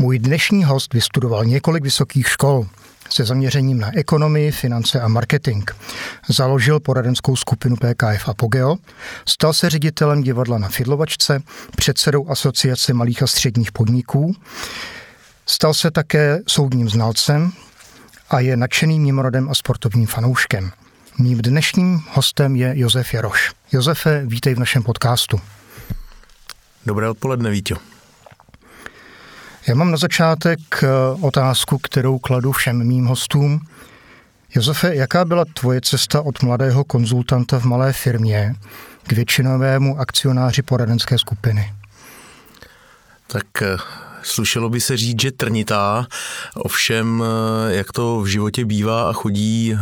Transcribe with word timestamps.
Můj 0.00 0.18
dnešní 0.18 0.64
host 0.64 0.94
vystudoval 0.94 1.44
několik 1.44 1.84
vysokých 1.84 2.28
škol 2.28 2.66
se 3.10 3.24
zaměřením 3.24 3.78
na 3.78 3.98
ekonomii, 3.98 4.50
finance 4.50 5.00
a 5.00 5.08
marketing. 5.08 5.70
Založil 6.28 6.80
poradenskou 6.80 7.36
skupinu 7.36 7.76
PKF 7.76 8.28
Apogeo, 8.28 8.76
stal 9.28 9.52
se 9.52 9.70
ředitelem 9.70 10.22
divadla 10.22 10.58
na 10.58 10.68
Fidlovačce, 10.68 11.42
předsedou 11.76 12.30
Asociace 12.30 12.94
malých 12.94 13.22
a 13.22 13.26
středních 13.26 13.72
podniků, 13.72 14.36
stal 15.46 15.74
se 15.74 15.90
také 15.90 16.40
soudním 16.46 16.88
znalcem 16.88 17.52
a 18.30 18.40
je 18.40 18.56
nadšeným 18.56 19.02
mimorodem 19.02 19.48
a 19.50 19.54
sportovním 19.54 20.06
fanouškem. 20.06 20.70
Mým 21.18 21.38
dnešním 21.38 22.00
hostem 22.12 22.56
je 22.56 22.72
Josef 22.76 23.14
Jaroš. 23.14 23.52
Josefe, 23.72 24.22
vítej 24.26 24.54
v 24.54 24.58
našem 24.58 24.82
podcastu. 24.82 25.40
Dobré 26.86 27.10
odpoledne, 27.10 27.50
Vítě. 27.50 27.97
Já 29.68 29.74
mám 29.74 29.90
na 29.90 29.96
začátek 29.96 30.58
eh, 30.82 30.86
otázku, 31.20 31.78
kterou 31.78 32.18
kladu 32.18 32.52
všem 32.52 32.86
mým 32.86 33.06
hostům. 33.06 33.60
Josefe, 34.54 34.94
jaká 34.94 35.24
byla 35.24 35.44
tvoje 35.44 35.80
cesta 35.80 36.22
od 36.22 36.42
mladého 36.42 36.84
konzultanta 36.84 37.60
v 37.60 37.64
malé 37.64 37.92
firmě 37.92 38.54
k 39.02 39.12
většinovému 39.12 39.98
akcionáři 39.98 40.62
poradenské 40.62 41.18
skupiny? 41.18 41.72
Tak 43.26 43.62
eh, 43.62 43.76
slušelo 44.22 44.68
by 44.68 44.80
se 44.80 44.96
říct, 44.96 45.20
že 45.20 45.32
trnitá, 45.32 46.06
ovšem, 46.54 47.24
eh, 47.24 47.74
jak 47.74 47.92
to 47.92 48.20
v 48.20 48.26
životě 48.26 48.64
bývá 48.64 49.10
a 49.10 49.12
chodí 49.12 49.76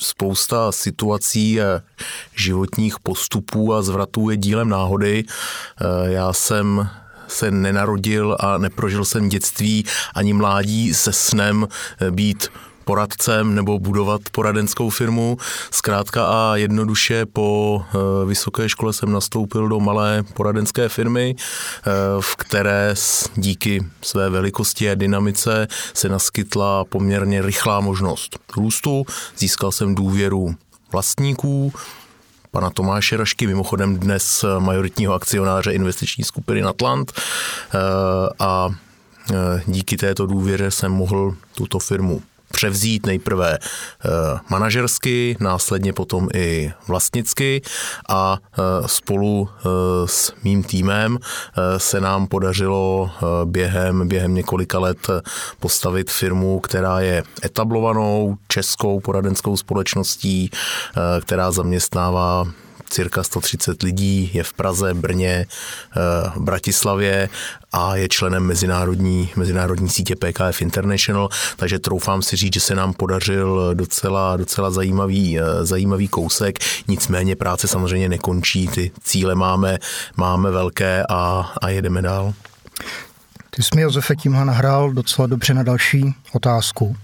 spousta 0.00 0.72
situací 0.72 1.62
a 1.62 1.82
životních 2.36 3.00
postupů 3.00 3.74
a 3.74 3.82
zvratů 3.82 4.30
je 4.30 4.36
dílem 4.36 4.68
náhody. 4.68 5.24
Já 6.04 6.32
jsem 6.32 6.90
se 7.28 7.50
nenarodil 7.50 8.36
a 8.40 8.58
neprožil 8.58 9.04
jsem 9.04 9.28
dětství 9.28 9.84
ani 10.14 10.32
mládí 10.32 10.94
se 10.94 11.12
snem 11.12 11.68
eh, 12.00 12.10
být 12.10 12.48
poradcem 12.88 13.54
nebo 13.54 13.78
budovat 13.78 14.20
poradenskou 14.32 14.90
firmu. 14.90 15.36
Zkrátka 15.70 16.26
a 16.26 16.56
jednoduše 16.56 17.26
po 17.26 17.82
eh, 17.82 17.98
vysoké 18.26 18.68
škole 18.68 18.92
jsem 18.92 19.12
nastoupil 19.12 19.68
do 19.68 19.80
malé 19.80 20.24
poradenské 20.34 20.88
firmy, 20.88 21.36
eh, 21.36 21.90
v 22.20 22.36
které 22.36 22.94
díky 23.34 23.84
své 24.02 24.30
velikosti 24.30 24.90
a 24.90 24.94
dynamice 24.94 25.68
se 25.94 26.08
naskytla 26.08 26.84
poměrně 26.84 27.42
rychlá 27.42 27.80
možnost 27.80 28.38
růstu. 28.56 29.04
Získal 29.38 29.72
jsem 29.72 29.94
důvěru 29.94 30.54
vlastníků, 30.92 31.72
pana 32.50 32.70
Tomáše 32.70 33.16
Rašky, 33.16 33.46
mimochodem 33.46 33.98
dnes 33.98 34.44
majoritního 34.58 35.14
akcionáře 35.14 35.72
investiční 35.72 36.24
skupiny 36.24 36.62
Natlant. 36.62 37.12
Eh, 37.12 37.78
a 38.38 38.68
eh, 39.30 39.62
díky 39.66 39.96
této 39.96 40.26
důvěře 40.26 40.70
jsem 40.70 40.92
mohl 40.92 41.34
tuto 41.54 41.78
firmu 41.78 42.22
převzít 42.52 43.06
nejprve 43.06 43.58
eh, 43.58 44.08
manažersky, 44.50 45.36
následně 45.40 45.92
potom 45.92 46.28
i 46.34 46.72
vlastnicky 46.88 47.62
a 48.08 48.38
eh, 48.42 48.62
spolu 48.86 49.48
eh, 49.48 49.68
s 50.06 50.32
mým 50.44 50.62
týmem 50.62 51.18
se 51.76 52.00
nám 52.00 52.26
podařilo 52.26 53.10
během, 53.44 54.08
během 54.08 54.34
několika 54.34 54.78
let 54.78 55.10
postavit 55.60 56.10
firmu, 56.10 56.60
která 56.60 57.00
je 57.00 57.22
etablovanou 57.44 58.36
českou 58.48 59.00
poradenskou 59.00 59.56
společností, 59.56 60.50
která 61.20 61.50
zaměstnává 61.50 62.46
cirka 62.88 63.22
130 63.22 63.82
lidí, 63.82 64.30
je 64.34 64.44
v 64.44 64.52
Praze, 64.52 64.94
Brně, 64.94 65.46
v 66.36 66.40
Bratislavě 66.40 67.28
a 67.72 67.96
je 67.96 68.08
členem 68.08 68.42
mezinárodní, 68.42 69.30
mezinárodní 69.36 69.88
sítě 69.88 70.16
PKF 70.16 70.62
International, 70.62 71.28
takže 71.56 71.78
troufám 71.78 72.22
si 72.22 72.36
říct, 72.36 72.54
že 72.54 72.60
se 72.60 72.74
nám 72.74 72.92
podařil 72.92 73.74
docela, 73.74 74.36
docela 74.36 74.70
zajímavý, 74.70 75.38
eh, 75.38 75.64
zajímavý 75.64 76.08
kousek, 76.08 76.58
nicméně 76.88 77.36
práce 77.36 77.68
samozřejmě 77.68 78.08
nekončí, 78.08 78.68
ty 78.68 78.90
cíle 79.02 79.34
máme, 79.34 79.78
máme 80.16 80.50
velké 80.50 81.04
a, 81.08 81.52
a 81.62 81.68
jedeme 81.68 82.02
dál. 82.02 82.34
Ty 83.50 83.62
jsi 83.62 83.68
mi, 83.76 83.82
Josefe, 83.82 84.16
tímhle 84.16 84.44
nahrál 84.44 84.92
docela 84.92 85.26
dobře 85.26 85.54
na 85.54 85.62
další 85.62 86.14
otázku. 86.32 86.96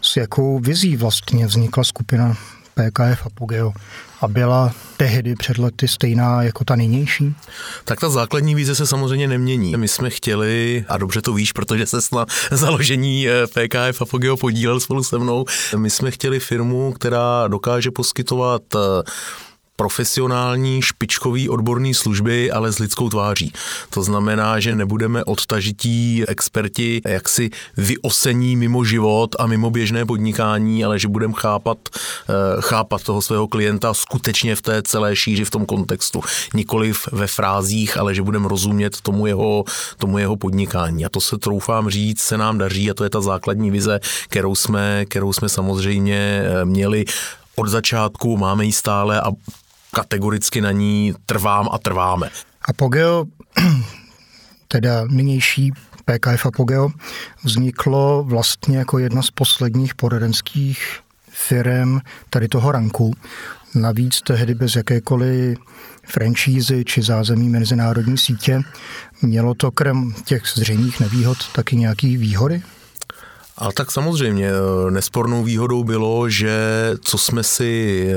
S 0.00 0.16
jakou 0.16 0.58
vizí 0.58 0.96
vlastně 0.96 1.46
vznikla 1.46 1.84
skupina 1.84 2.36
PKF 2.80 3.26
Apogeo 3.26 3.72
a 4.20 4.28
byla 4.28 4.72
tehdy 4.96 5.34
před 5.34 5.58
lety 5.58 5.88
stejná 5.88 6.42
jako 6.42 6.64
ta 6.64 6.76
nynější? 6.76 7.34
Tak 7.84 8.00
ta 8.00 8.08
základní 8.08 8.54
víze 8.54 8.74
se 8.74 8.86
samozřejmě 8.86 9.28
nemění. 9.28 9.76
My 9.76 9.88
jsme 9.88 10.10
chtěli, 10.10 10.84
a 10.88 10.98
dobře 10.98 11.22
to 11.22 11.32
víš, 11.32 11.52
protože 11.52 11.86
se 11.86 11.96
na 12.12 12.26
založení 12.50 13.28
eh, 13.28 13.46
PKF 13.46 14.02
Apogeo 14.02 14.36
podílel 14.36 14.80
spolu 14.80 15.02
se 15.02 15.18
mnou, 15.18 15.44
my 15.76 15.90
jsme 15.90 16.10
chtěli 16.10 16.40
firmu, 16.40 16.92
která 16.92 17.48
dokáže 17.48 17.90
poskytovat 17.90 18.62
eh, 18.74 19.10
profesionální, 19.80 20.82
špičkový, 20.82 21.48
odborný 21.48 21.94
služby, 21.94 22.50
ale 22.50 22.72
s 22.72 22.78
lidskou 22.78 23.08
tváří. 23.08 23.52
To 23.90 24.02
znamená, 24.02 24.60
že 24.60 24.76
nebudeme 24.76 25.24
odtažití 25.24 26.24
experti 26.28 27.00
jaksi 27.06 27.50
vyosení 27.76 28.56
mimo 28.56 28.84
život 28.84 29.36
a 29.38 29.46
mimo 29.46 29.70
běžné 29.70 30.04
podnikání, 30.04 30.84
ale 30.84 30.98
že 30.98 31.08
budeme 31.08 31.34
chápat, 31.36 31.78
eh, 31.88 32.32
chápat 32.60 33.02
toho 33.02 33.22
svého 33.22 33.48
klienta 33.48 33.94
skutečně 33.94 34.56
v 34.56 34.62
té 34.62 34.82
celé 34.82 35.16
šíři, 35.16 35.44
v 35.44 35.50
tom 35.50 35.66
kontextu. 35.66 36.20
Nikoliv 36.54 37.08
ve 37.12 37.26
frázích, 37.26 37.96
ale 37.96 38.14
že 38.14 38.22
budeme 38.22 38.48
rozumět 38.48 39.00
tomu 39.00 39.26
jeho, 39.26 39.64
tomu 39.96 40.18
jeho 40.18 40.36
podnikání. 40.36 41.04
A 41.04 41.08
to 41.08 41.20
se 41.20 41.38
troufám 41.38 41.88
říct, 41.90 42.20
se 42.20 42.36
nám 42.36 42.58
daří 42.58 42.90
a 42.90 42.94
to 42.94 43.04
je 43.04 43.10
ta 43.10 43.20
základní 43.20 43.70
vize, 43.70 44.00
kterou 44.28 44.54
jsme, 44.54 45.04
kterou 45.08 45.32
jsme 45.32 45.48
samozřejmě 45.48 46.20
eh, 46.44 46.64
měli 46.64 47.04
od 47.56 47.68
začátku, 47.68 48.36
máme 48.36 48.64
ji 48.64 48.72
stále 48.72 49.20
a 49.20 49.32
kategoricky 49.92 50.60
na 50.60 50.72
ní 50.72 51.14
trvám 51.26 51.68
a 51.72 51.78
trváme. 51.78 52.30
Apogeo, 52.62 53.24
teda 54.68 55.04
nynější 55.10 55.72
PKF 56.04 56.46
Apogeo, 56.46 56.90
vzniklo 57.44 58.24
vlastně 58.24 58.78
jako 58.78 58.98
jedna 58.98 59.22
z 59.22 59.30
posledních 59.30 59.94
poradenských 59.94 61.00
firm 61.30 61.98
tady 62.30 62.48
toho 62.48 62.72
ranku. 62.72 63.14
Navíc 63.74 64.20
tehdy 64.22 64.54
bez 64.54 64.76
jakékoliv 64.76 65.58
franšízy 66.06 66.84
či 66.84 67.02
zázemí 67.02 67.48
mezinárodní 67.48 68.18
sítě. 68.18 68.60
Mělo 69.22 69.54
to 69.54 69.70
krem 69.70 70.14
těch 70.24 70.42
zřejmých 70.54 71.00
nevýhod 71.00 71.38
taky 71.52 71.76
nějaký 71.76 72.16
výhody? 72.16 72.62
A 73.58 73.72
tak 73.72 73.90
samozřejmě 73.90 74.48
eh, 74.48 74.90
nespornou 74.90 75.44
výhodou 75.44 75.84
bylo, 75.84 76.28
že 76.28 76.54
co 77.04 77.18
jsme 77.18 77.42
si 77.42 78.04
eh, 78.08 78.16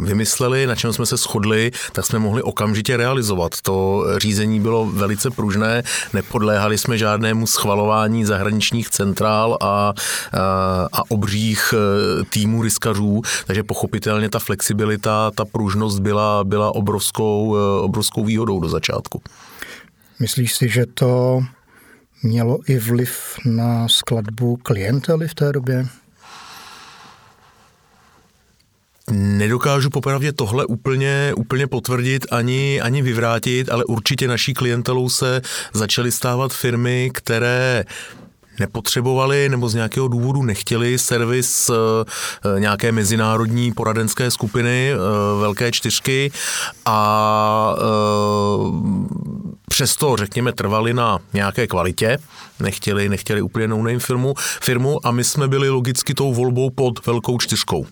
vymysleli, 0.00 0.66
na 0.66 0.74
čem 0.74 0.92
jsme 0.92 1.06
se 1.06 1.16
shodli, 1.16 1.70
tak 1.92 2.06
jsme 2.06 2.18
mohli 2.18 2.42
okamžitě 2.42 2.96
realizovat. 2.96 3.60
To 3.62 4.04
řízení 4.16 4.60
bylo 4.60 4.86
velice 4.86 5.30
pružné, 5.30 5.82
nepodléhali 6.12 6.78
jsme 6.78 6.98
žádnému 6.98 7.46
schvalování 7.46 8.24
zahraničních 8.24 8.90
centrál 8.90 9.58
a, 9.60 9.66
a, 9.66 9.92
a 10.92 11.02
obřích 11.08 11.74
eh, 11.76 12.24
týmů 12.24 12.62
riskařů, 12.62 13.22
takže 13.46 13.62
pochopitelně 13.62 14.30
ta 14.30 14.38
flexibilita, 14.38 15.30
ta 15.30 15.44
pružnost 15.44 15.98
byla, 15.98 16.44
byla 16.44 16.74
obrovskou, 16.74 17.56
obrovskou 17.80 18.24
výhodou 18.24 18.60
do 18.60 18.68
začátku. 18.68 19.22
Myslíš 20.20 20.54
si, 20.54 20.68
že 20.68 20.86
to 20.86 21.40
mělo 22.22 22.58
i 22.66 22.78
vliv 22.78 23.36
na 23.44 23.88
skladbu 23.88 24.56
klientely 24.56 25.28
v 25.28 25.34
té 25.34 25.52
době? 25.52 25.86
Nedokážu 29.10 29.90
popravdě 29.90 30.32
tohle 30.32 30.66
úplně, 30.66 31.32
úplně 31.36 31.66
potvrdit 31.66 32.26
ani, 32.30 32.80
ani 32.80 33.02
vyvrátit, 33.02 33.70
ale 33.70 33.84
určitě 33.84 34.28
naší 34.28 34.54
klientelou 34.54 35.08
se 35.08 35.42
začaly 35.72 36.12
stávat 36.12 36.52
firmy, 36.52 37.10
které 37.14 37.84
nepotřebovali 38.60 39.48
nebo 39.48 39.68
z 39.68 39.74
nějakého 39.74 40.08
důvodu 40.08 40.42
nechtěli 40.42 40.98
servis 40.98 41.70
eh, 41.70 42.60
nějaké 42.60 42.92
mezinárodní 42.92 43.72
poradenské 43.72 44.30
skupiny, 44.30 44.90
eh, 44.92 44.96
velké 45.40 45.72
čtyřky 45.72 46.32
a 46.86 47.74
eh, 47.78 47.82
přesto, 49.68 50.16
řekněme, 50.16 50.52
trvali 50.52 50.94
na 50.94 51.18
nějaké 51.32 51.66
kvalitě, 51.66 52.18
nechtěli, 52.60 53.08
nechtěli 53.08 53.42
úplně 53.42 53.68
no 53.68 53.76
name 53.76 53.98
firmu, 53.98 54.34
firmu 54.38 55.06
a 55.06 55.10
my 55.10 55.24
jsme 55.24 55.48
byli 55.48 55.68
logicky 55.68 56.14
tou 56.14 56.34
volbou 56.34 56.70
pod 56.70 57.06
velkou 57.06 57.38
čtyřkou. 57.38 57.86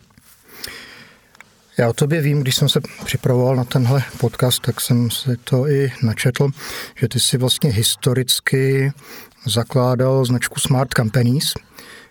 Já 1.78 1.88
o 1.88 1.92
tobě 1.92 2.20
vím, 2.20 2.40
když 2.40 2.56
jsem 2.56 2.68
se 2.68 2.80
připravoval 3.04 3.56
na 3.56 3.64
tenhle 3.64 4.04
podcast, 4.20 4.62
tak 4.62 4.80
jsem 4.80 5.10
si 5.10 5.36
to 5.44 5.68
i 5.68 5.92
načetl, 6.02 6.48
že 6.96 7.08
ty 7.08 7.20
si 7.20 7.38
vlastně 7.38 7.70
historicky 7.70 8.92
zakládal 9.46 10.24
značku 10.24 10.60
Smart 10.60 10.90
Companies, 10.96 11.54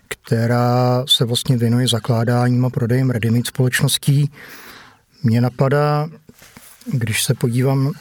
která 0.08 1.04
se 1.08 1.26
vlastně 1.26 1.58
věnuje 1.58 1.88
zakládáním 1.88 2.66
a 2.66 2.70
prodejem 2.70 3.10
ready 3.10 3.42
společností. 3.46 4.32
Mně 5.24 5.42
napadá, 5.42 6.10
když 6.92 7.24
se 7.24 7.34
podívám 7.34 7.92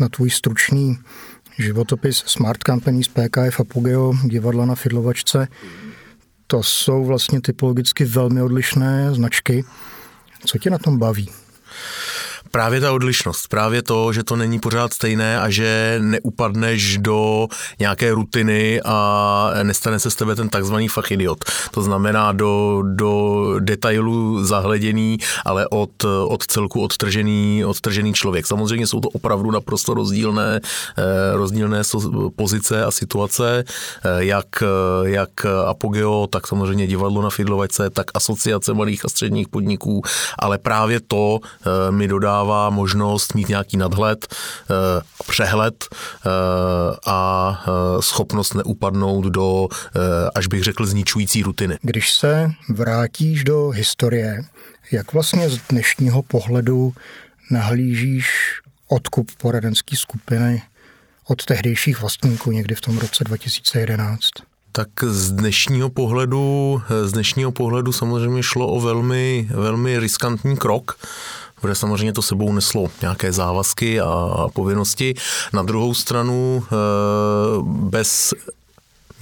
na 0.00 0.08
tvůj 0.08 0.30
stručný 0.30 0.98
životopis 1.58 2.16
Smart 2.26 2.60
Companies, 2.66 3.08
PKF 3.08 3.60
Apogeo, 3.60 4.14
divadla 4.24 4.66
na 4.66 4.74
Fidlovačce. 4.74 5.48
To 6.46 6.62
jsou 6.62 7.04
vlastně 7.04 7.40
typologicky 7.40 8.04
velmi 8.04 8.42
odlišné 8.42 9.14
značky. 9.14 9.64
Co 10.46 10.58
tě 10.58 10.70
na 10.70 10.78
tom 10.78 10.98
baví? 10.98 11.30
Právě 12.54 12.80
ta 12.80 12.92
odlišnost, 12.92 13.48
právě 13.48 13.82
to, 13.82 14.12
že 14.12 14.22
to 14.22 14.36
není 14.36 14.58
pořád 14.58 14.94
stejné 14.94 15.40
a 15.40 15.50
že 15.50 15.98
neupadneš 15.98 16.98
do 16.98 17.48
nějaké 17.78 18.14
rutiny 18.14 18.80
a 18.84 19.50
nestane 19.62 19.98
se 19.98 20.10
z 20.10 20.14
tebe 20.14 20.34
ten 20.34 20.48
takzvaný 20.48 20.88
fachidiot. 20.88 21.44
To 21.70 21.82
znamená 21.82 22.32
do, 22.32 22.82
do 22.86 23.44
detailu 23.60 24.44
zahleděný, 24.44 25.18
ale 25.44 25.66
od, 25.68 26.04
od 26.28 26.46
celku 26.46 26.82
odtržený, 26.82 27.64
odtržený 27.64 28.14
člověk. 28.14 28.46
Samozřejmě 28.46 28.86
jsou 28.86 29.00
to 29.00 29.08
opravdu 29.08 29.50
naprosto 29.50 29.94
rozdílné, 29.94 30.60
eh, 30.98 31.36
rozdílné 31.36 31.82
pozice 32.36 32.84
a 32.84 32.90
situace, 32.90 33.64
eh, 33.66 34.24
jak, 34.24 34.46
jak 35.04 35.46
Apogeo, 35.66 36.26
tak 36.26 36.46
samozřejmě 36.46 36.86
divadlo 36.86 37.22
na 37.22 37.30
Fidlovačce, 37.30 37.90
tak 37.90 38.06
asociace 38.14 38.74
malých 38.74 39.04
a 39.04 39.08
středních 39.08 39.48
podniků, 39.48 40.02
ale 40.38 40.58
právě 40.58 41.00
to 41.00 41.38
eh, 41.42 41.90
mi 41.90 42.08
dodává 42.08 42.43
dává 42.44 42.70
možnost 42.70 43.34
mít 43.34 43.48
nějaký 43.48 43.76
nadhled, 43.76 44.26
eh, 44.28 44.74
přehled 45.26 45.84
eh, 45.90 46.30
a 47.06 47.50
eh, 47.62 48.02
schopnost 48.02 48.54
neupadnout 48.54 49.24
do, 49.24 49.68
až 50.34 50.46
bych 50.46 50.64
řekl, 50.64 50.86
zničující 50.86 51.42
rutiny. 51.42 51.78
Když 51.82 52.12
se 52.12 52.50
vrátíš 52.68 53.44
do 53.44 53.68
historie, 53.68 54.44
jak 54.92 55.12
vlastně 55.12 55.50
z 55.50 55.58
dnešního 55.70 56.22
pohledu 56.22 56.92
nahlížíš 57.50 58.26
odkup 58.88 59.30
poradenské 59.38 59.96
skupiny 59.96 60.62
od 61.28 61.44
tehdejších 61.44 62.00
vlastníků 62.00 62.52
někdy 62.52 62.74
v 62.74 62.80
tom 62.80 62.98
roce 62.98 63.24
2011? 63.24 64.20
Tak 64.72 64.88
z 65.02 65.30
dnešního 65.30 65.90
pohledu, 65.90 66.82
z 67.04 67.12
dnešního 67.12 67.52
pohledu 67.52 67.92
samozřejmě 67.92 68.42
šlo 68.42 68.68
o 68.68 68.80
velmi, 68.80 69.48
velmi 69.50 69.98
riskantní 69.98 70.56
krok, 70.56 70.98
protože 71.64 71.74
samozřejmě 71.74 72.12
to 72.12 72.22
sebou 72.22 72.52
neslo 72.52 72.90
nějaké 73.02 73.32
závazky 73.32 74.00
a 74.00 74.46
povinnosti. 74.52 75.14
Na 75.52 75.62
druhou 75.62 75.94
stranu 75.94 76.64
eh, 76.66 76.76
bez 77.64 78.34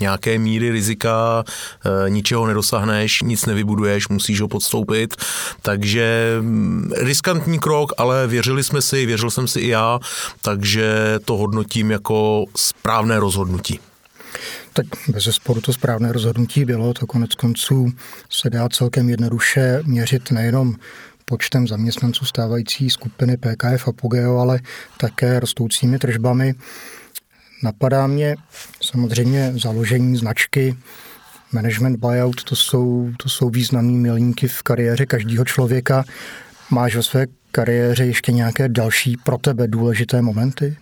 nějaké 0.00 0.38
míry 0.38 0.70
rizika, 0.70 1.44
eh, 1.46 2.10
ničeho 2.10 2.46
nedosáhneš, 2.46 3.22
nic 3.22 3.46
nevybuduješ, 3.46 4.08
musíš 4.08 4.40
ho 4.40 4.48
podstoupit. 4.48 5.16
Takže 5.62 6.36
mm, 6.40 6.92
riskantní 6.96 7.58
krok, 7.58 7.92
ale 7.98 8.26
věřili 8.26 8.64
jsme 8.64 8.82
si, 8.82 9.06
věřil 9.06 9.30
jsem 9.30 9.48
si 9.48 9.60
i 9.60 9.68
já, 9.68 9.98
takže 10.40 11.18
to 11.24 11.36
hodnotím 11.36 11.90
jako 11.90 12.44
správné 12.56 13.20
rozhodnutí. 13.20 13.80
Tak 14.72 14.86
bez 15.08 15.24
sporu 15.30 15.60
to 15.60 15.72
správné 15.72 16.12
rozhodnutí 16.12 16.64
bylo, 16.64 16.94
to 16.94 17.06
konec 17.06 17.34
konců 17.34 17.92
se 18.30 18.50
dá 18.50 18.68
celkem 18.68 19.08
jednoduše 19.08 19.82
měřit 19.84 20.30
nejenom 20.30 20.74
počtem 21.32 21.68
zaměstnanců 21.68 22.24
stávající 22.24 22.90
skupiny 22.90 23.36
PKF 23.36 23.88
Apogeo, 23.88 24.36
ale 24.36 24.60
také 24.96 25.40
rostoucími 25.40 25.98
tržbami. 25.98 26.54
Napadá 27.62 28.06
mě 28.06 28.36
samozřejmě 28.80 29.52
založení 29.56 30.16
značky, 30.16 30.76
management 31.52 31.96
buyout, 31.96 32.44
to 32.44 32.56
jsou, 32.56 33.10
to 33.16 33.28
jsou 33.28 33.50
významné 33.50 33.92
milníky 33.92 34.48
v 34.48 34.62
kariéře 34.62 35.06
každého 35.06 35.44
člověka. 35.44 36.04
Máš 36.70 36.96
ve 36.96 37.02
své 37.02 37.26
kariéře 37.52 38.04
ještě 38.04 38.32
nějaké 38.32 38.68
další 38.68 39.16
pro 39.16 39.38
tebe 39.38 39.68
důležité 39.68 40.22
momenty? 40.22 40.76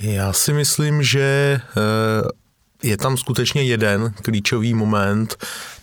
Já 0.00 0.32
si 0.32 0.52
myslím, 0.52 1.02
že 1.02 1.60
eh, 1.60 2.88
je 2.88 2.96
tam 2.96 3.16
skutečně 3.16 3.62
jeden 3.62 4.14
klíčový 4.22 4.74
moment 4.74 5.36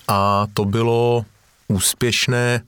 a 0.07 0.47
to 0.53 0.65
bylo 0.65 1.25
úspěšné 1.68 2.62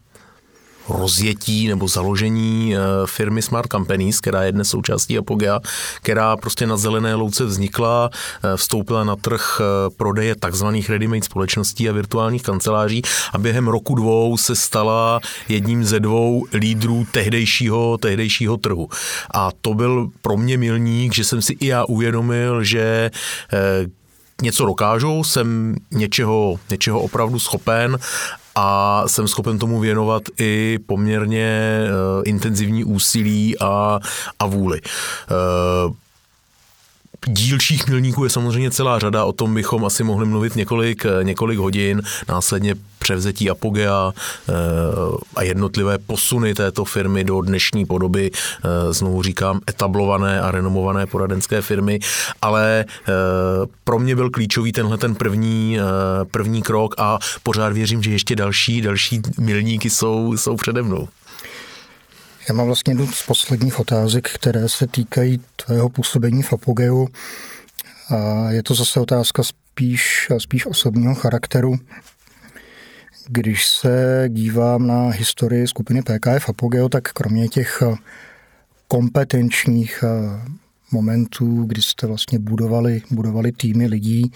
rozjetí 0.89 1.67
nebo 1.67 1.87
založení 1.87 2.75
eh, 2.75 2.79
firmy 3.05 3.41
Smart 3.41 3.71
Companies, 3.71 4.19
která 4.19 4.43
je 4.43 4.51
dnes 4.51 4.67
součástí 4.67 5.17
Apogea, 5.17 5.59
která 6.01 6.37
prostě 6.37 6.67
na 6.67 6.77
zelené 6.77 7.15
louce 7.15 7.45
vznikla, 7.45 8.09
eh, 8.13 8.57
vstoupila 8.57 9.03
na 9.03 9.15
trh 9.15 9.61
eh, 9.61 9.89
prodeje 9.97 10.35
takzvaných 10.35 10.89
ready-made 10.89 11.25
společností 11.25 11.89
a 11.89 11.91
virtuálních 11.91 12.43
kanceláří 12.43 13.01
a 13.33 13.37
během 13.37 13.67
roku 13.67 13.95
dvou 13.95 14.37
se 14.37 14.55
stala 14.55 15.19
jedním 15.49 15.83
ze 15.83 15.99
dvou 15.99 16.45
lídrů 16.53 17.07
tehdejšího, 17.11 17.97
tehdejšího 17.97 18.57
trhu. 18.57 18.89
A 19.33 19.49
to 19.61 19.73
byl 19.73 20.09
pro 20.21 20.37
mě 20.37 20.57
milník, 20.57 21.15
že 21.15 21.23
jsem 21.23 21.41
si 21.41 21.53
i 21.53 21.67
já 21.67 21.85
uvědomil, 21.85 22.63
že 22.63 23.11
něco 24.41 24.65
dokážu, 24.65 25.23
jsem 25.23 25.75
něčeho, 25.91 26.59
něčeho 26.69 27.01
opravdu 27.01 27.39
schopen 27.39 27.97
a 28.59 29.03
jsem 29.07 29.27
schopen 29.27 29.59
tomu 29.59 29.79
věnovat 29.79 30.23
i 30.39 30.79
poměrně 30.85 31.81
uh, 31.83 32.23
intenzivní 32.25 32.83
úsilí 32.83 33.59
a, 33.59 33.99
a 34.39 34.45
vůli. 34.45 34.81
Dílčích 37.27 37.87
milníků 37.87 38.23
je 38.23 38.29
samozřejmě 38.29 38.71
celá 38.71 38.99
řada, 38.99 39.25
o 39.25 39.33
tom 39.33 39.53
bychom 39.53 39.85
asi 39.85 40.03
mohli 40.03 40.25
mluvit 40.25 40.55
několik, 40.55 41.05
několik 41.23 41.59
hodin, 41.59 42.01
následně 42.29 42.75
převzetí 42.99 43.49
Apogea 43.49 44.13
eh, 44.49 44.53
a 45.35 45.43
jednotlivé 45.43 45.97
posuny 45.97 46.53
této 46.53 46.85
firmy 46.85 47.23
do 47.23 47.41
dnešní 47.41 47.85
podoby, 47.85 48.31
eh, 48.31 48.93
znovu 48.93 49.23
říkám, 49.23 49.59
etablované 49.69 50.41
a 50.41 50.51
renomované 50.51 51.05
poradenské 51.05 51.61
firmy, 51.61 51.99
ale 52.41 52.85
eh, 52.85 53.13
pro 53.83 53.99
mě 53.99 54.15
byl 54.15 54.29
klíčový 54.29 54.71
tenhle 54.71 54.97
ten 54.97 55.15
první, 55.15 55.77
první 56.31 56.61
krok 56.61 56.95
a 56.97 57.19
pořád 57.43 57.73
věřím, 57.73 58.03
že 58.03 58.11
ještě 58.11 58.35
další, 58.35 58.81
další 58.81 59.21
milníky 59.39 59.89
jsou, 59.89 60.37
jsou 60.37 60.55
přede 60.55 60.81
mnou. 60.81 61.07
Já 62.49 62.55
mám 62.55 62.65
vlastně 62.65 62.91
jednu 62.91 63.07
z 63.07 63.25
posledních 63.25 63.79
otázek, 63.79 64.29
které 64.29 64.69
se 64.69 64.87
týkají 64.87 65.41
tvého 65.55 65.89
působení 65.89 66.43
v 66.43 66.53
Apogeu. 66.53 67.07
A 68.09 68.51
je 68.51 68.63
to 68.63 68.73
zase 68.73 68.99
otázka 68.99 69.43
spíš, 69.43 70.31
spíš 70.37 70.65
osobního 70.65 71.15
charakteru. 71.15 71.75
Když 73.27 73.67
se 73.67 74.25
dívám 74.27 74.87
na 74.87 75.09
historii 75.09 75.67
skupiny 75.67 76.01
PKF 76.01 76.49
Apogeo, 76.49 76.89
tak 76.89 77.13
kromě 77.13 77.47
těch 77.47 77.83
kompetenčních 78.87 80.03
momentů, 80.91 81.63
kdy 81.63 81.81
jste 81.81 82.07
vlastně 82.07 82.39
budovali, 82.39 83.01
budovali 83.11 83.51
týmy 83.51 83.87
lidí, 83.87 84.31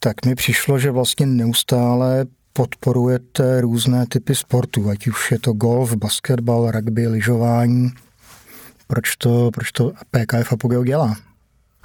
tak 0.00 0.26
mi 0.26 0.34
přišlo, 0.34 0.78
že 0.78 0.90
vlastně 0.90 1.26
neustále 1.26 2.26
podporujete 2.56 3.60
různé 3.60 4.06
typy 4.06 4.34
sportů, 4.34 4.90
ať 4.90 5.06
už 5.06 5.32
je 5.32 5.38
to 5.38 5.52
golf, 5.52 5.94
basketbal, 5.94 6.70
rugby, 6.70 7.08
lyžování. 7.08 7.90
Proč 8.86 9.16
to, 9.16 9.50
proč 9.50 9.72
to 9.72 9.92
PKF 10.10 10.52
Apogeo 10.52 10.84
dělá? 10.84 11.25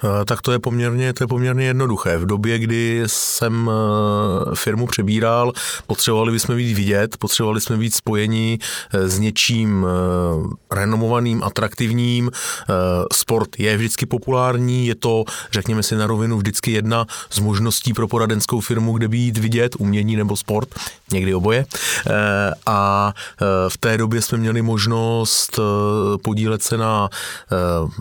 Eh, 0.04 0.24
tak 0.24 0.42
to 0.42 0.52
je 0.52 0.58
poměrně, 0.58 1.12
to 1.12 1.24
je 1.24 1.28
poměrně 1.28 1.64
jednoduché. 1.66 2.18
V 2.18 2.26
době, 2.26 2.58
kdy 2.58 3.02
jsem 3.06 3.70
eh, 3.70 4.54
firmu 4.54 4.86
přebíral, 4.86 5.52
potřebovali 5.86 6.32
bychom 6.32 6.56
být 6.56 6.74
vidět, 6.74 7.16
potřebovali 7.16 7.60
jsme 7.60 7.76
být 7.76 7.94
spojeni 7.94 8.58
eh, 8.92 9.08
s 9.08 9.18
něčím 9.18 9.86
renomovaným, 10.70 11.42
atraktivním. 11.42 12.30
Sport 13.12 13.48
je 13.58 13.76
vždycky 13.76 14.06
populární, 14.06 14.86
je 14.86 14.94
to, 14.94 15.24
řekněme 15.52 15.82
si 15.82 15.96
na 15.96 16.06
rovinu, 16.06 16.38
vždycky 16.38 16.72
jedna 16.72 17.06
z 17.30 17.38
možností 17.38 17.92
pro 17.92 18.08
poradenskou 18.08 18.60
firmu, 18.60 18.92
kde 18.92 19.08
být 19.08 19.38
vidět, 19.38 19.76
umění 19.78 20.16
nebo 20.16 20.36
sport, 20.36 20.68
někdy 21.12 21.34
oboje. 21.34 21.64
A 22.66 23.12
v 23.68 23.78
té 23.78 23.98
době 23.98 24.22
jsme 24.22 24.38
měli 24.38 24.62
možnost 24.62 25.60
podílet 26.22 26.62
se 26.62 26.76
na 26.76 27.08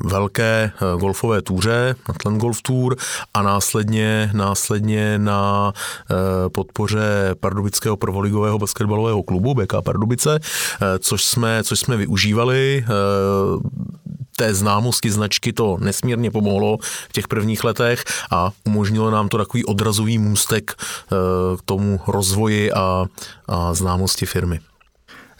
velké 0.04 0.72
golfové 0.98 1.42
túře, 1.42 1.91
na 2.08 2.14
Tlen 2.14 2.38
Golf 2.38 2.62
Tour 2.62 2.96
a 3.34 3.42
následně, 3.42 4.30
následně 4.34 5.18
na 5.18 5.74
eh, 6.12 6.50
podpoře 6.50 7.36
pardubického 7.40 7.98
prvoligového 7.98 8.60
basketbalového 8.60 9.24
klubu 9.24 9.54
BK 9.54 9.74
Pardubice, 9.84 10.40
eh, 10.40 11.00
což 11.00 11.24
jsme, 11.24 11.64
což 11.64 11.80
jsme 11.80 11.98
využívali 11.98 12.86
eh, 12.86 12.92
té 14.38 14.54
známosti 14.54 15.12
značky 15.12 15.54
to 15.54 15.78
nesmírně 15.80 16.32
pomohlo 16.32 16.78
v 17.10 17.12
těch 17.12 17.28
prvních 17.28 17.64
letech 17.64 18.04
a 18.32 18.52
umožnilo 18.66 19.12
nám 19.12 19.30
to 19.30 19.38
takový 19.38 19.66
odrazový 19.66 20.18
můstek 20.18 20.74
k 21.58 21.62
tomu 21.66 22.00
rozvoji 22.08 22.72
a, 22.72 23.06
a 23.48 23.74
známosti 23.74 24.26
firmy. 24.26 24.60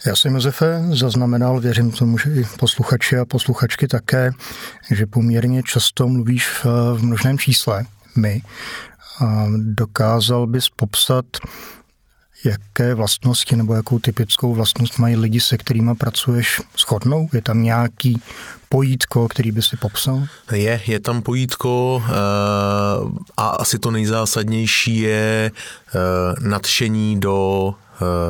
Já 0.06 0.16
jsem, 0.16 0.34
Josefe, 0.34 0.82
zaznamenal, 0.90 1.60
věřím 1.60 1.90
tomu, 1.90 2.18
že 2.18 2.30
i 2.30 2.44
posluchači 2.58 3.18
a 3.18 3.24
posluchačky 3.24 3.88
také, 3.88 4.32
že 4.90 5.06
poměrně 5.06 5.62
často 5.62 6.08
mluvíš 6.08 6.48
v, 6.48 6.64
v 6.96 7.04
množném 7.04 7.38
čísle, 7.38 7.84
my. 8.16 8.42
A 9.20 9.46
dokázal 9.56 10.46
bys 10.46 10.68
popsat, 10.68 11.24
jaké 12.44 12.94
vlastnosti 12.94 13.56
nebo 13.56 13.74
jakou 13.74 13.98
typickou 13.98 14.54
vlastnost 14.54 14.98
mají 14.98 15.16
lidi, 15.16 15.40
se 15.40 15.58
kterými 15.58 15.94
pracuješ 15.94 16.60
shodnou? 16.78 17.28
Je 17.32 17.42
tam 17.42 17.62
nějaký 17.62 18.22
pojítko, 18.68 19.28
který 19.28 19.52
by 19.52 19.62
si 19.62 19.76
popsal? 19.76 20.26
Je, 20.52 20.80
je 20.86 21.00
tam 21.00 21.22
pojítko 21.22 22.02
eh, 22.06 22.12
a 23.36 23.48
asi 23.48 23.78
to 23.78 23.90
nejzásadnější 23.90 24.98
je 24.98 25.50
eh, 25.50 25.98
nadšení 26.40 27.20
do 27.20 27.74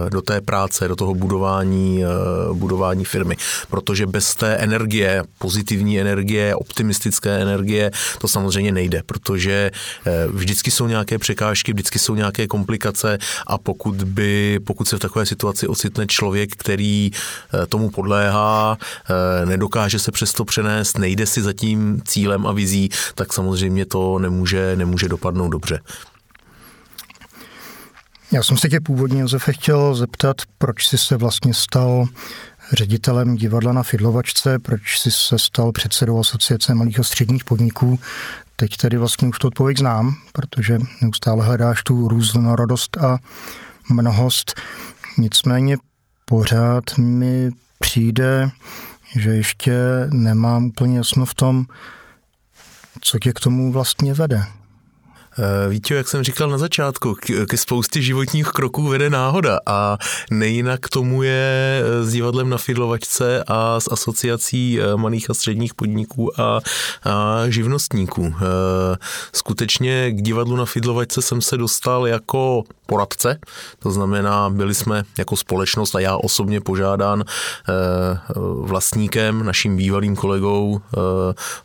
do 0.09 0.23
té 0.23 0.41
práce, 0.41 0.89
do 0.89 0.97
toho 0.97 1.15
budování, 1.15 2.05
eh, 2.05 2.09
budování 2.53 3.05
firmy. 3.05 3.37
Protože 3.71 4.07
bez 4.07 4.35
té 4.35 4.57
energie, 4.57 5.25
pozitivní 5.39 6.01
energie, 6.01 6.55
optimistické 6.55 7.31
energie, 7.31 7.91
to 8.19 8.29
samozřejmě 8.29 8.73
nejde, 8.73 9.03
protože 9.07 9.71
eh, 10.07 10.27
vždycky 10.29 10.71
jsou 10.71 10.87
nějaké 10.87 11.19
překážky, 11.19 11.73
vždycky 11.73 11.99
jsou 11.99 12.15
nějaké 12.15 12.47
komplikace 12.47 13.19
a 13.47 13.59
pokud 13.59 13.95
by, 13.95 14.61
pokud 14.65 14.89
se 14.89 14.97
v 14.97 15.01
takové 15.01 15.27
situaci 15.27 15.67
ocitne 15.67 16.07
člověk, 16.07 16.53
který 16.57 17.11
tomu 17.69 17.91
podléhá, 17.91 18.79
nedokáže 19.45 19.99
se 19.99 20.13
přesto 20.13 20.45
přenést, 20.45 20.99
nejde 20.99 21.27
si 21.27 21.43
za 21.43 21.53
tím 21.53 22.03
cílem 22.05 22.47
a 22.47 22.53
vizí, 22.53 22.91
tak 23.15 23.33
samozřejmě 23.33 23.87
to 23.87 24.19
nemůže, 24.19 24.77
nemůže 24.77 25.09
dopadnout 25.09 25.49
dobře. 25.49 25.81
Já 28.33 28.43
jsem 28.43 28.57
se 28.57 28.69
tě 28.69 28.81
původně, 28.81 29.21
Josefe, 29.21 29.53
chtěl 29.53 29.95
zeptat, 29.95 30.37
proč 30.59 30.87
jsi 30.87 30.99
se 30.99 31.17
vlastně 31.17 31.55
stal 31.55 32.07
ředitelem 32.73 33.35
divadla 33.35 33.73
na 33.73 33.83
Fidlovačce, 33.83 34.59
proč 34.59 34.99
jsi 34.99 35.11
se 35.11 35.39
stal 35.39 35.73
předsedou 35.73 36.21
asociace 36.21 36.75
malých 36.75 37.01
a 37.01 37.03
středních 37.03 37.45
podniků. 37.45 37.99
Teď 38.57 38.77
tedy 38.77 38.97
vlastně 38.97 39.29
už 39.29 39.39
to 39.39 39.49
odpověď 39.49 39.79
znám, 39.79 40.15
protože 40.33 40.79
neustále 41.03 41.45
hledáš 41.45 41.83
tu 41.83 42.09
různorodost 42.09 42.97
a 42.97 43.19
mnohost. 43.91 44.61
Nicméně 45.19 45.77
pořád 46.25 46.99
mi 46.99 47.51
přijde, 47.79 48.51
že 49.17 49.31
ještě 49.31 49.75
nemám 50.11 50.65
úplně 50.65 50.97
jasno 50.97 51.27
v 51.27 51.35
tom, 51.35 51.67
co 53.01 53.19
tě 53.19 53.33
k 53.33 53.41
tomu 53.41 53.73
vlastně 53.73 54.15
vede. 54.15 54.45
Eh, 55.39 55.69
Víte, 55.69 55.95
jak 55.95 56.09
jsem 56.09 56.23
říkal 56.23 56.51
na 56.51 56.59
začátku, 56.59 57.17
ke 57.49 57.57
spoustě 57.57 58.03
životních 58.03 58.47
kroků 58.47 58.89
vede 58.89 59.11
náhoda 59.11 59.59
a 59.67 59.99
nejinak 60.31 60.89
tomu 60.89 61.23
je 61.23 61.83
eh, 61.85 62.05
s 62.05 62.13
divadlem 62.13 62.49
na 62.49 62.59
Fidlovačce 62.59 63.45
a 63.47 63.81
s 63.81 63.93
asociací 63.93 64.81
eh, 64.81 64.97
malých 64.97 65.31
a 65.31 65.35
středních 65.35 65.75
podniků 65.75 66.41
a, 66.41 66.61
a 67.05 67.45
živnostníků. 67.49 68.35
Skutečně 69.33 70.11
k 70.11 70.23
divadlu 70.23 70.57
na 70.57 70.65
Fidlovačce 70.65 71.23
jsem 71.23 71.41
se 71.41 71.57
dostal 71.57 72.07
jako 72.07 72.65
poradce, 72.87 73.39
to 73.79 73.91
znamená, 73.91 74.51
byli 74.51 74.75
jsme 74.75 75.03
jako 75.19 75.37
společnost 75.37 75.95
a 75.95 76.01
já 76.01 76.17
osobně 76.17 76.61
požádán 76.61 77.25
vlastníkem, 78.61 79.45
naším 79.45 79.77
bývalým 79.77 80.17
kolegou 80.17 80.81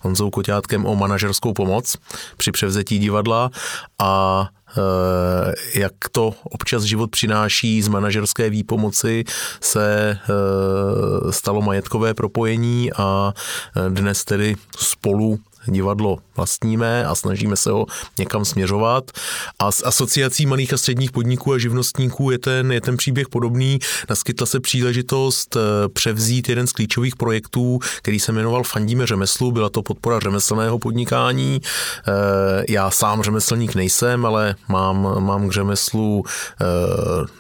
Honzou 0.02 0.30
Koťátkem 0.30 0.86
o 0.86 0.96
manažerskou 0.96 1.54
pomoc 1.54 1.98
při 2.38 2.52
převzetí 2.52 3.00
divadla 3.00 3.50
a 4.00 4.50
eh, 4.78 5.80
jak 5.80 5.94
to 6.12 6.34
občas 6.44 6.84
život 6.84 7.12
přináší 7.12 7.82
z 7.82 7.88
manažerské 7.88 8.50
výpomoci, 8.50 9.24
se 9.62 10.20
eh, 10.22 11.32
stalo 11.32 11.62
majetkové 11.62 12.14
propojení 12.14 12.94
a 12.94 13.34
eh, 13.76 13.90
dnes 13.90 14.26
tedy 14.26 14.56
spolu 14.78 15.40
divadlo 15.72 16.18
vlastníme 16.38 17.06
a 17.06 17.16
snažíme 17.16 17.56
se 17.56 17.72
ho 17.72 17.86
někam 18.20 18.46
směřovat. 18.46 19.12
A 19.60 19.72
s 19.72 19.86
asociací 19.86 20.46
malých 20.46 20.74
a 20.74 20.78
středních 20.78 21.12
podniků 21.12 21.54
a 21.54 21.58
živnostníků 21.58 22.32
je 22.32 22.38
ten, 22.38 22.72
je 22.72 22.82
ten 22.82 22.98
příběh 22.98 23.30
podobný. 23.30 23.80
Naskytla 24.10 24.46
se 24.48 24.60
příležitost 24.60 25.56
eh, 25.56 25.90
převzít 25.90 26.50
jeden 26.50 26.68
z 26.68 26.72
klíčových 26.72 27.16
projektů, 27.16 27.80
který 27.98 28.20
se 28.20 28.32
jmenoval 28.32 28.64
Fandíme 28.64 29.08
řemeslu, 29.08 29.52
byla 29.52 29.70
to 29.70 29.82
podpora 29.84 30.20
řemeslného 30.20 30.80
podnikání. 30.80 31.62
Eh, 31.62 32.64
já 32.70 32.92
sám 32.92 33.24
řemeslník 33.24 33.76
nejsem, 33.76 34.26
ale 34.26 34.56
mám, 34.68 35.26
mám 35.26 35.50
k 35.50 35.52
řemeslu 35.52 36.24
eh, 36.26 36.66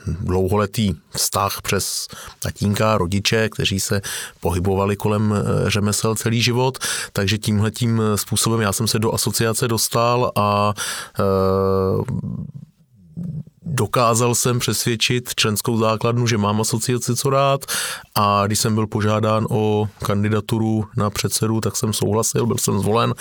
dlouholetý 0.08 0.94
vztah 1.10 1.62
přes 1.62 2.08
tatínka, 2.40 2.98
rodiče, 2.98 3.50
kteří 3.50 3.80
se 3.80 4.02
pohybovali 4.40 4.96
kolem 4.96 5.34
řemesel 5.68 6.16
celý 6.16 6.42
život, 6.42 6.78
takže 7.14 7.38
tímhletím 7.38 8.02
způsobem 8.18 8.62
já 8.62 8.74
jsem 8.74 8.88
se 8.88 9.00
do 9.00 9.14
asociace 9.14 9.68
dostal 9.68 10.32
a 10.36 10.74
e, 11.20 11.24
dokázal 13.68 14.36
jsem 14.36 14.60
přesvědčit 14.60 15.36
členskou 15.36 15.78
základnu, 15.78 16.28
že 16.28 16.38
mám 16.38 16.62
asociaci 16.62 17.16
co 17.16 17.30
rád 17.30 17.66
a 18.16 18.44
když 18.48 18.60
jsem 18.60 18.76
byl 18.76 18.88
požádán 18.88 19.48
o 19.50 19.88
kandidaturu 20.06 20.86
na 20.98 21.10
předsedu, 21.10 21.62
tak 21.62 21.76
jsem 21.76 21.94
souhlasil, 21.94 22.46
byl 22.46 22.58
jsem 22.58 22.80
zvolen 22.80 23.14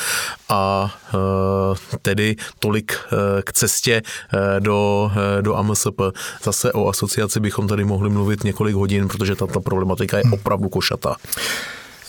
a 0.49 0.95
e, 1.15 1.99
tedy 2.03 2.37
tolik 2.59 2.93
e, 2.93 3.43
k 3.43 3.53
cestě 3.53 4.03
e, 4.03 4.61
do, 4.61 5.11
e, 5.39 5.43
do 5.43 5.57
AMSP. 5.57 6.01
Zase 6.43 6.73
o 6.73 6.89
asociaci 6.89 7.41
bychom 7.41 7.69
tady 7.69 7.85
mohli 7.85 8.11
mluvit 8.11 8.45
několik 8.45 8.75
hodin, 8.75 9.09
protože 9.09 9.35
tato 9.35 9.61
problematika 9.61 10.19
je 10.19 10.25
opravdu 10.33 10.69
košatá. 10.69 11.17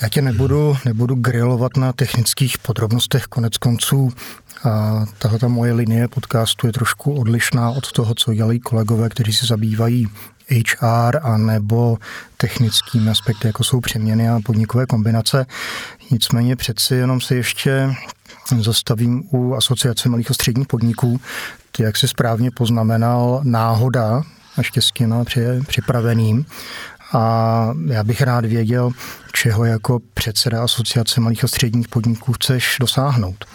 Já 0.02 0.10
tě 0.10 0.22
nebudu, 0.22 0.78
nebudu 0.86 1.16
grilovat 1.16 1.78
na 1.78 1.94
technických 1.94 2.58
podrobnostech, 2.58 3.24
konec 3.24 3.58
konců 3.58 4.14
tahle 5.18 5.40
ta 5.40 5.48
moje 5.48 5.74
linie 5.74 6.08
podcastu 6.08 6.68
je 6.68 6.74
trošku 6.74 7.14
odlišná 7.14 7.72
od 7.72 7.92
toho, 7.92 8.16
co 8.16 8.34
dělají 8.34 8.60
kolegové, 8.60 9.10
kteří 9.10 9.34
se 9.34 9.46
zabývají 9.46 10.08
HR 10.52 11.20
a 11.22 11.38
nebo 11.38 11.98
technickými 12.38 13.10
aspekty, 13.10 13.48
jako 13.48 13.64
jsou 13.64 13.80
přeměny 13.82 14.30
a 14.30 14.40
podnikové 14.46 14.86
kombinace. 14.86 15.46
Nicméně 16.12 16.56
přeci 16.56 16.96
jenom 16.96 17.22
se 17.22 17.36
ještě 17.36 17.96
zastavím 18.60 19.24
u 19.32 19.54
Asociace 19.54 20.10
malých 20.10 20.32
a 20.32 20.34
středních 20.34 20.68
podniků. 20.68 21.20
Ty, 21.72 21.84
jak 21.84 21.98
si 21.98 22.08
správně 22.08 22.52
poznamenal, 22.52 23.42
náhoda 23.44 24.22
naštěstí 24.58 25.08
na 25.08 25.24
připraveným 25.68 26.46
a 27.14 27.74
já 27.88 28.04
bych 28.04 28.22
rád 28.22 28.46
věděl, 28.46 28.92
čeho 29.34 29.66
jako 29.66 30.00
předseda 30.14 30.64
Asociace 30.64 31.22
malých 31.22 31.44
a 31.44 31.48
středních 31.48 31.88
podniků 31.88 32.34
chceš 32.34 32.78
dosáhnout. 32.80 33.46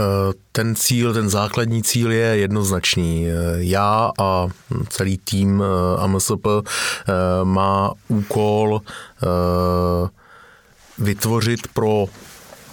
Eh, 0.00 0.32
ten 0.52 0.74
cíl, 0.74 1.14
ten 1.14 1.30
základní 1.30 1.82
cíl 1.82 2.12
je 2.12 2.26
jednoznačný. 2.26 3.26
Eh, 3.28 3.32
já 3.56 4.10
a 4.20 4.46
celý 4.88 5.18
tým 5.18 5.62
eh, 5.62 6.00
AMSP 6.00 6.46
má 7.44 7.92
úkol 8.08 8.82
vytvořit 10.98 11.60
pro 11.74 12.06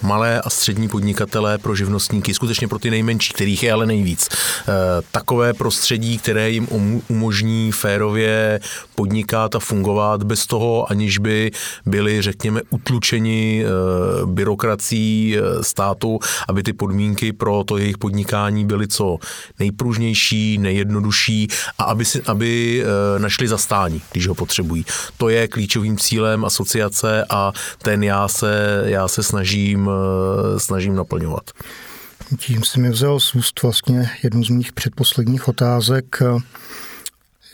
malé 0.01 0.41
a 0.41 0.49
střední 0.49 0.89
podnikatelé, 0.89 1.57
pro 1.57 1.75
živnostníky, 1.75 2.33
skutečně 2.33 2.67
pro 2.67 2.79
ty 2.79 2.89
nejmenší, 2.89 3.33
kterých 3.33 3.63
je 3.63 3.71
ale 3.71 3.85
nejvíc. 3.85 4.29
Eh, 4.29 4.73
takové 5.11 5.53
prostředí, 5.53 6.17
které 6.17 6.49
jim 6.49 6.67
umožní 7.07 7.71
férově 7.71 8.59
podnikat 8.95 9.55
a 9.55 9.59
fungovat 9.59 10.23
bez 10.23 10.47
toho, 10.47 10.91
aniž 10.91 11.17
by 11.17 11.51
byli, 11.85 12.21
řekněme, 12.21 12.61
utlučeni 12.69 13.65
eh, 13.65 13.69
byrokracií 14.25 15.37
eh, 15.37 15.63
státu, 15.63 16.19
aby 16.47 16.63
ty 16.63 16.73
podmínky 16.73 17.33
pro 17.33 17.63
to 17.63 17.77
jejich 17.77 17.97
podnikání 17.97 18.65
byly 18.65 18.87
co 18.87 19.17
nejpružnější, 19.59 20.57
nejjednodušší 20.57 21.47
a 21.77 21.83
aby, 21.83 22.05
si, 22.05 22.21
aby 22.25 22.83
našli 23.17 23.47
zastání, 23.47 24.01
když 24.11 24.27
ho 24.27 24.35
potřebují. 24.35 24.85
To 25.17 25.29
je 25.29 25.47
klíčovým 25.47 25.97
cílem 25.97 26.45
asociace 26.45 27.25
a 27.29 27.51
ten 27.81 28.03
já 28.03 28.27
se, 28.27 28.83
já 28.85 29.07
se 29.07 29.23
snažím 29.23 29.86
Eh, 29.89 30.59
snažím 30.59 30.95
naplňovat. 30.95 31.51
Tím 32.39 32.63
si 32.63 32.79
mi 32.79 32.89
vzal 32.89 33.19
z 33.19 33.35
úst 33.35 33.61
vlastně 33.61 34.09
jednu 34.23 34.43
z 34.43 34.49
mých 34.49 34.73
předposledních 34.73 35.47
otázek, 35.47 36.19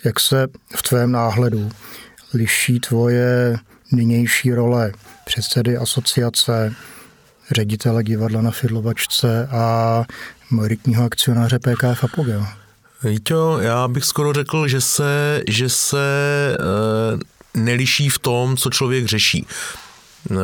jak 0.04 0.20
se 0.20 0.48
v 0.76 0.82
tvém 0.82 1.12
náhledu 1.12 1.70
liší 2.34 2.80
tvoje 2.80 3.58
nynější 3.92 4.54
role 4.54 4.92
předsedy 5.26 5.78
asociace, 5.78 6.74
ředitele 7.52 8.04
divadla 8.04 8.42
na 8.42 8.52
Fidlovačce 8.52 9.48
a 9.52 10.04
majoritního 10.50 11.06
akcionáře 11.06 11.60
PKF 11.60 12.04
Apogeo? 12.04 12.46
Víte, 13.04 13.34
já 13.60 13.88
bych 13.88 14.04
skoro 14.04 14.34
řekl, 14.34 14.68
že 14.68 14.82
se, 14.82 15.42
že 15.48 15.70
se 15.70 16.06
e, 17.56 17.60
neliší 17.60 18.10
v 18.10 18.20
tom, 18.20 18.58
co 18.58 18.70
člověk 18.70 19.06
řeší. 19.06 19.48
E, 20.32 20.36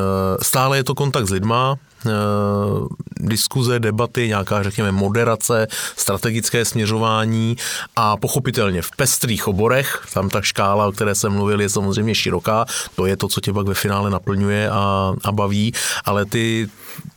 stále 0.43 0.77
je 0.77 0.83
to 0.83 0.95
kontakt 0.95 1.27
s 1.27 1.31
lidma, 1.31 1.77
Eh, 2.05 2.85
diskuze, 3.19 3.79
debaty, 3.79 4.27
nějaká, 4.27 4.63
řekněme, 4.63 4.91
moderace, 4.91 5.67
strategické 5.95 6.65
směřování 6.65 7.57
a 7.95 8.17
pochopitelně 8.17 8.81
v 8.81 8.91
pestrých 8.91 9.47
oborech, 9.47 10.07
tam 10.13 10.29
ta 10.29 10.41
škála, 10.41 10.87
o 10.87 10.91
které 10.91 11.15
jsem 11.15 11.33
mluvil, 11.33 11.61
je 11.61 11.69
samozřejmě 11.69 12.15
široká, 12.15 12.65
to 12.95 13.05
je 13.05 13.17
to, 13.17 13.27
co 13.27 13.41
tě 13.41 13.53
pak 13.53 13.67
ve 13.67 13.73
finále 13.73 14.09
naplňuje 14.09 14.69
a, 14.69 15.13
a 15.23 15.31
baví, 15.31 15.73
ale 16.05 16.25
ty 16.25 16.69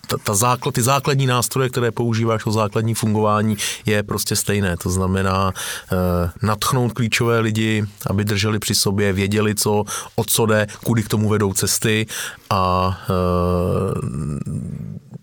ta, 0.07 0.17
ta 0.19 0.35
základ, 0.35 0.75
ty 0.75 0.83
základní 0.83 1.27
nástroje, 1.27 1.69
které 1.69 1.91
používáš 1.91 2.47
o 2.47 2.53
základní 2.53 2.95
fungování, 2.95 3.57
je 3.87 4.03
prostě 4.03 4.37
stejné. 4.37 4.77
To 4.77 4.91
znamená 4.91 5.53
uh, 5.53 5.99
natchnout 6.43 6.93
klíčové 6.93 7.41
lidi, 7.41 7.85
aby 8.07 8.25
drželi 8.25 8.59
při 8.59 8.75
sobě, 8.75 9.13
věděli, 9.13 9.55
co, 9.55 9.85
o 10.17 10.25
co 10.25 10.47
jde, 10.47 10.67
kudy 10.85 11.03
k 11.03 11.09
tomu 11.09 11.29
vedou 11.29 11.53
cesty 11.53 12.07
a 12.51 12.89
uh, 13.09 14.23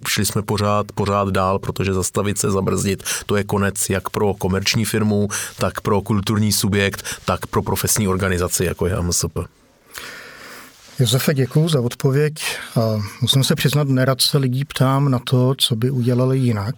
šli 0.08 0.26
jsme 0.26 0.42
pořád, 0.42 0.92
pořád 0.92 1.30
dál, 1.30 1.60
protože 1.60 1.94
zastavit 1.94 2.38
se, 2.38 2.52
zabrzdit, 2.52 3.04
to 3.26 3.36
je 3.36 3.44
konec 3.44 3.90
jak 3.90 4.10
pro 4.10 4.34
komerční 4.34 4.86
firmu, 4.86 5.28
tak 5.58 5.82
pro 5.82 6.02
kulturní 6.02 6.52
subjekt, 6.52 7.06
tak 7.26 7.48
pro 7.48 7.64
profesní 7.64 8.08
organizaci, 8.08 8.66
jako 8.66 8.88
je 8.88 9.02
MSP. 9.02 9.59
Josefe, 11.00 11.34
děkuji 11.34 11.70
za 11.70 11.82
odpověď. 11.82 12.34
Musím 13.22 13.44
se 13.44 13.56
přiznat, 13.56 13.88
nerad 13.88 14.22
se 14.22 14.38
lidí 14.38 14.66
ptám 14.66 15.12
na 15.12 15.20
to, 15.20 15.56
co 15.58 15.76
by 15.76 15.90
udělali 15.92 16.38
jinak. 16.38 16.76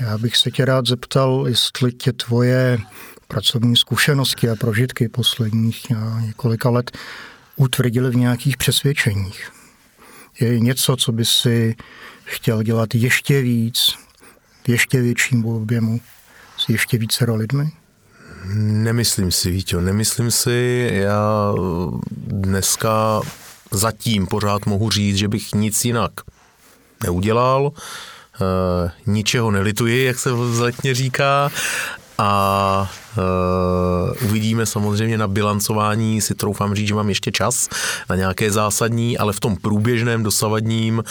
Já 0.00 0.18
bych 0.18 0.36
se 0.36 0.50
tě 0.50 0.64
rád 0.64 0.86
zeptal, 0.86 1.44
jestli 1.48 1.92
tě 1.92 2.12
tvoje 2.12 2.78
pracovní 3.28 3.76
zkušenosti 3.76 4.50
a 4.50 4.56
prožitky 4.56 5.08
posledních 5.08 5.86
několika 6.20 6.70
let 6.70 6.98
utvrdily 7.56 8.10
v 8.10 8.16
nějakých 8.16 8.56
přesvědčeních. 8.56 9.52
Je 10.40 10.60
něco, 10.60 10.96
co 10.96 11.12
by 11.12 11.24
si 11.24 11.76
chtěl 12.24 12.62
dělat 12.62 12.94
ještě 12.94 13.42
víc, 13.42 13.94
ještě 14.68 15.00
větším 15.00 15.46
objemu, 15.46 16.00
s 16.56 16.68
ještě 16.68 16.98
více 16.98 17.24
lidmi? 17.30 17.72
Nemyslím 18.52 19.32
si, 19.32 19.50
Vítě, 19.50 19.76
nemyslím 19.76 20.30
si. 20.30 20.88
Já 20.92 21.54
dneska 22.16 23.20
zatím 23.70 24.26
pořád 24.26 24.66
mohu 24.66 24.90
říct, 24.90 25.16
že 25.16 25.28
bych 25.28 25.54
nic 25.54 25.84
jinak 25.84 26.12
neudělal. 27.02 27.72
E, 27.72 28.90
ničeho 29.06 29.50
nelituji, 29.50 30.04
jak 30.04 30.18
se 30.18 30.32
vzletně 30.32 30.94
říká 30.94 31.50
a 32.18 32.90
uh, 33.16 34.28
uvidíme 34.28 34.66
samozřejmě 34.66 35.18
na 35.18 35.28
bilancování, 35.28 36.20
si 36.20 36.34
troufám 36.34 36.74
říct, 36.74 36.88
že 36.88 36.94
mám 36.94 37.08
ještě 37.08 37.32
čas 37.32 37.68
na 38.10 38.16
nějaké 38.16 38.50
zásadní, 38.50 39.18
ale 39.18 39.32
v 39.32 39.40
tom 39.40 39.56
průběžném 39.56 40.22
dosavadním 40.22 40.98
uh, 40.98 41.04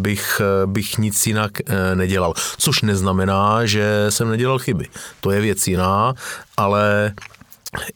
bych, 0.00 0.40
uh, 0.64 0.70
bych 0.70 0.98
nic 0.98 1.26
jinak 1.26 1.52
uh, 1.60 1.74
nedělal. 1.94 2.34
Což 2.56 2.82
neznamená, 2.82 3.66
že 3.66 4.06
jsem 4.08 4.28
nedělal 4.28 4.58
chyby. 4.58 4.88
To 5.20 5.30
je 5.30 5.40
věc 5.40 5.68
jiná, 5.68 6.14
ale 6.56 7.12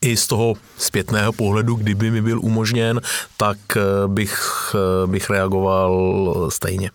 i 0.00 0.16
z 0.16 0.26
toho 0.26 0.54
zpětného 0.78 1.32
pohledu, 1.32 1.74
kdyby 1.74 2.10
mi 2.10 2.22
byl 2.22 2.40
umožněn, 2.40 3.00
tak 3.36 3.58
bych, 4.06 4.74
bych 5.06 5.30
reagoval 5.30 6.46
stejně. 6.48 6.90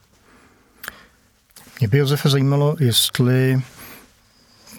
Mě 1.79 1.87
by, 1.87 1.97
Josefe, 1.97 2.29
zajímalo, 2.29 2.75
jestli 2.79 3.61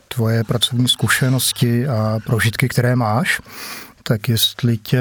tvoje 0.09 0.45
pracovní 0.45 0.88
zkušenosti 0.88 1.88
a 1.88 2.19
prožitky, 2.27 2.69
které 2.69 2.97
máš, 2.97 3.41
tak 4.03 4.29
jestli 4.29 4.79
tě 4.79 5.00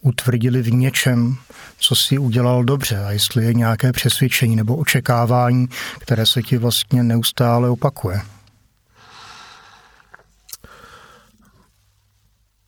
utvrdili 0.00 0.62
v 0.62 0.72
něčem, 0.72 1.36
co 1.78 1.94
si 1.96 2.18
udělal 2.18 2.64
dobře 2.64 3.04
a 3.04 3.10
jestli 3.10 3.44
je 3.44 3.54
nějaké 3.54 3.92
přesvědčení 3.92 4.56
nebo 4.56 4.76
očekávání, 4.76 5.68
které 5.98 6.26
se 6.26 6.42
ti 6.42 6.58
vlastně 6.58 7.02
neustále 7.02 7.70
opakuje. 7.70 8.20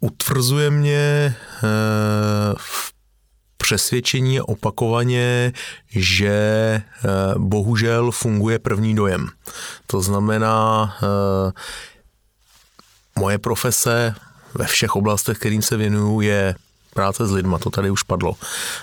Utvrzuje 0.01 0.71
mě 0.71 0.97
eh, 0.97 2.55
přesvědčení 3.63 4.41
opakovaně, 4.41 5.53
že 5.89 6.33
eh, 6.35 6.83
bohužel 7.39 8.11
funguje 8.11 8.59
první 8.59 8.95
dojem. 8.95 9.29
To 9.87 10.03
znamená, 10.03 10.95
eh, 11.03 11.53
moje 13.19 13.39
profese 13.39 14.15
ve 14.55 14.67
všech 14.67 14.97
oblastech, 14.97 15.39
kterým 15.39 15.63
se 15.63 15.77
věnuju, 15.77 16.21
je 16.21 16.55
práce 16.95 17.27
s 17.27 17.33
lidma, 17.33 17.59
to 17.59 17.71
tady 17.71 17.91
už 17.91 18.03
padlo. 18.03 18.35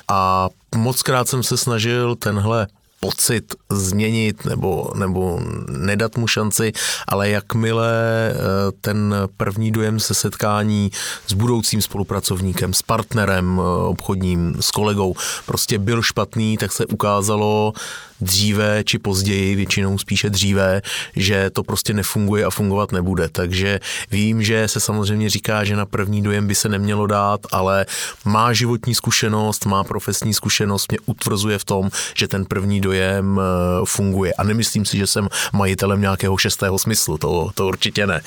A 0.08 0.50
moc 0.76 1.02
krát 1.02 1.28
jsem 1.28 1.44
se 1.44 1.58
snažil 1.58 2.16
tenhle 2.16 2.68
pocit 3.00 3.56
změnit 3.70 4.46
nebo, 4.46 4.92
nebo 4.96 5.40
nedat 5.70 6.18
mu 6.18 6.28
šanci, 6.28 6.72
ale 7.08 7.30
jakmile 7.30 7.92
eh, 8.32 8.36
ten 8.82 9.16
první 9.38 9.72
dojem 9.72 10.00
se 10.00 10.14
setkání 10.14 10.92
s 11.28 11.34
budoucím 11.34 11.82
spolupracovníkem, 11.82 12.74
s 12.74 12.82
partnerem 12.82 13.60
eh, 13.60 13.88
obchodním, 13.88 14.56
s 14.60 14.72
kolegou 14.72 15.16
prostě 15.46 15.78
byl 15.78 16.02
špatný, 16.02 16.58
tak 16.58 16.72
se 16.72 16.86
ukázalo, 16.86 17.74
dříve 18.22 18.84
či 18.84 19.00
později, 19.00 19.56
většinou 19.56 19.98
spíše 19.98 20.30
dříve, 20.30 20.82
že 21.16 21.50
to 21.50 21.64
prostě 21.64 21.94
nefunguje 21.94 22.46
a 22.46 22.50
fungovat 22.50 22.92
nebude. 22.92 23.30
Takže 23.30 23.80
vím, 24.12 24.44
že 24.44 24.68
se 24.68 24.80
samozřejmě 24.80 25.30
říká, 25.30 25.64
že 25.64 25.76
na 25.76 25.86
první 25.86 26.22
dojem 26.22 26.48
by 26.48 26.56
se 26.56 26.70
nemělo 26.70 27.08
dát, 27.08 27.40
ale 27.52 27.86
má 28.26 28.54
životní 28.54 28.96
zkušenost, 28.96 29.66
má 29.66 29.84
profesní 29.84 30.34
zkušenost, 30.34 30.92
mě 30.92 31.00
utvrzuje 31.06 31.58
v 31.58 31.66
tom, 31.66 31.90
že 32.16 32.28
ten 32.28 32.46
první 32.46 32.82
dojem 32.82 32.89
eh, 32.94 33.86
funguje. 33.86 34.34
A 34.34 34.44
nemyslím 34.44 34.86
si, 34.86 34.98
že 34.98 35.08
jsem 35.08 35.28
majitelem 35.54 36.02
nějakého 36.02 36.38
šestého 36.38 36.80
smyslu, 36.80 37.18
to, 37.18 37.52
to 37.56 37.68
určitě 37.68 38.08
ne. 38.08 38.22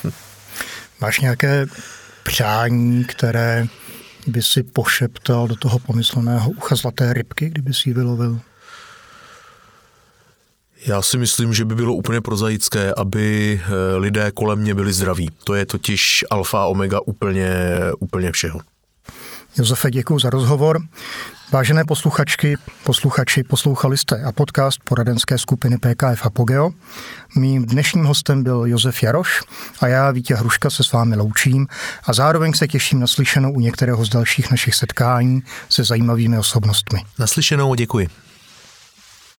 Máš 1.00 1.20
nějaké 1.20 1.66
přání, 2.22 3.04
které 3.04 3.66
by 4.26 4.42
si 4.42 4.62
pošeptal 4.62 5.48
do 5.48 5.56
toho 5.56 5.78
pomysleného 5.78 6.50
ucha 6.50 6.76
zlaté 6.76 7.12
rybky, 7.12 7.48
kdyby 7.48 7.74
si 7.74 7.88
ji 7.88 7.94
vylovil? 7.94 8.40
Já 10.86 11.02
si 11.02 11.18
myslím, 11.18 11.54
že 11.54 11.64
by 11.64 11.74
bylo 11.74 11.94
úplně 11.94 12.20
prozaické, 12.20 12.94
aby 12.96 13.60
eh, 13.64 13.96
lidé 13.96 14.30
kolem 14.30 14.58
mě 14.58 14.74
byli 14.74 14.92
zdraví. 14.92 15.30
To 15.44 15.54
je 15.54 15.66
totiž 15.66 16.24
alfa 16.30 16.66
omega 16.66 17.00
úplně, 17.06 17.52
úplně 17.98 18.32
všeho. 18.32 18.60
Josefe, 19.56 19.90
děkuji 19.90 20.18
za 20.18 20.30
rozhovor. 20.30 20.80
Vážené 21.52 21.84
posluchačky, 21.84 22.56
posluchači, 22.84 23.42
poslouchali 23.42 23.98
jste 23.98 24.22
a 24.22 24.32
podcast 24.32 24.80
poradenské 24.84 25.38
skupiny 25.38 25.78
PKF 25.78 26.26
Apogeo. 26.26 26.70
Mým 27.36 27.66
dnešním 27.66 28.04
hostem 28.04 28.42
byl 28.42 28.62
Josef 28.66 29.02
Jaroš 29.02 29.42
a 29.80 29.86
já, 29.86 30.10
Vítě 30.10 30.34
Hruška, 30.34 30.70
se 30.70 30.84
s 30.84 30.92
vámi 30.92 31.16
loučím 31.16 31.66
a 32.04 32.12
zároveň 32.12 32.52
se 32.52 32.68
těším 32.68 33.00
na 33.00 33.06
slyšenou 33.06 33.52
u 33.52 33.60
některého 33.60 34.04
z 34.04 34.08
dalších 34.08 34.50
našich 34.50 34.74
setkání 34.74 35.42
se 35.68 35.84
zajímavými 35.84 36.38
osobnostmi. 36.38 37.02
Naslyšenou 37.18 37.74
děkuji. 37.74 38.29